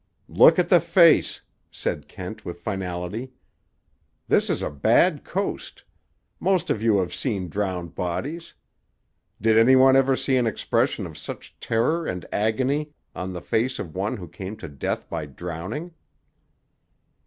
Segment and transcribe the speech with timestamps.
[0.29, 3.33] "Look at the face," said Kent with finality.
[4.27, 5.83] "This is a bad coast.
[6.39, 8.55] Most of you have seen drowned bodies.
[9.39, 13.77] Did any one ever see an expression of such terror and agony on the face
[13.77, 15.93] of one who came to death by drowning?"